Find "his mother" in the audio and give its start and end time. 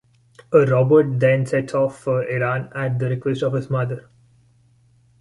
3.53-4.09